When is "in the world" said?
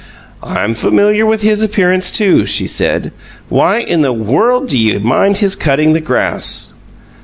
3.77-4.67